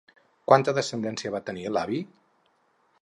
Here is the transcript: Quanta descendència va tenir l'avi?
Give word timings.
Quanta 0.51 0.73
descendència 0.77 1.33
va 1.37 1.43
tenir 1.51 1.67
l'avi? 1.77 2.01